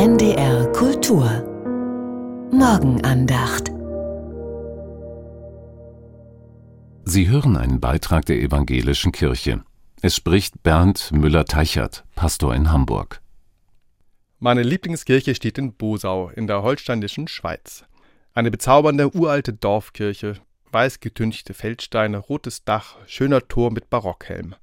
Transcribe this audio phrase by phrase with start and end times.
[0.00, 1.26] NDR Kultur
[2.50, 3.70] Morgenandacht
[7.04, 9.62] Sie hören einen Beitrag der Evangelischen Kirche.
[10.00, 13.20] Es spricht Bernd Müller-Teichert, Pastor in Hamburg.
[14.38, 17.84] Meine Lieblingskirche steht in Bosau in der holsteinischen Schweiz.
[18.32, 20.36] Eine bezaubernde uralte Dorfkirche,
[20.72, 24.54] weiß getünchte Feldsteine, rotes Dach, schöner Turm mit Barockhelm.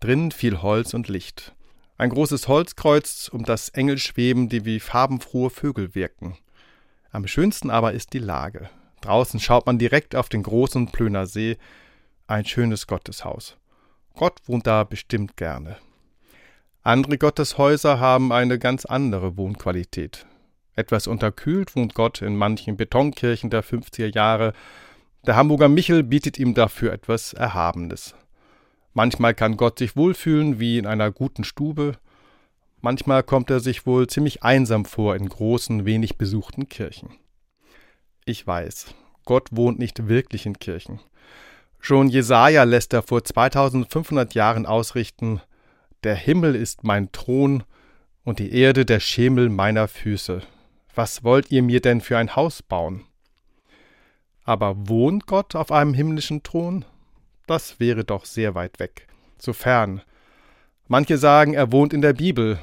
[0.00, 1.54] Drinnen viel Holz und Licht.
[2.02, 6.36] Ein großes Holzkreuz, um das Engel schweben, die wie farbenfrohe Vögel wirken.
[7.12, 8.68] Am schönsten aber ist die Lage.
[9.02, 11.58] Draußen schaut man direkt auf den großen Plöner See,
[12.26, 13.56] ein schönes Gotteshaus.
[14.14, 15.76] Gott wohnt da bestimmt gerne.
[16.82, 20.26] Andere Gotteshäuser haben eine ganz andere Wohnqualität.
[20.74, 24.54] Etwas unterkühlt wohnt Gott in manchen Betonkirchen der 50er Jahre.
[25.24, 28.16] Der Hamburger Michel bietet ihm dafür etwas Erhabenes.
[28.94, 31.96] Manchmal kann Gott sich wohlfühlen wie in einer guten Stube,
[32.80, 37.10] manchmal kommt er sich wohl ziemlich einsam vor in großen, wenig besuchten Kirchen.
[38.24, 38.94] Ich weiß,
[39.24, 41.00] Gott wohnt nicht wirklich in Kirchen.
[41.80, 45.40] Schon Jesaja lässt er vor 2500 Jahren ausrichten:
[46.04, 47.64] Der Himmel ist mein Thron
[48.24, 50.42] und die Erde der Schemel meiner Füße.
[50.94, 53.04] Was wollt ihr mir denn für ein Haus bauen?
[54.44, 56.84] Aber wohnt Gott auf einem himmlischen Thron?
[57.52, 60.00] Das wäre doch sehr weit weg, so fern.
[60.88, 62.58] Manche sagen, er wohnt in der Bibel,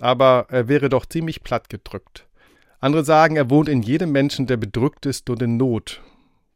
[0.00, 2.26] aber er wäre doch ziemlich platt gedrückt.
[2.80, 6.00] Andere sagen, er wohnt in jedem Menschen, der bedrückt ist und in Not.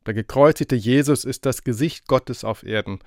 [0.07, 3.01] Der gekreuzigte Jesus ist das Gesicht Gottes auf Erden.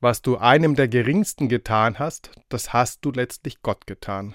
[0.00, 4.34] Was du einem der Geringsten getan hast, das hast du letztlich Gott getan.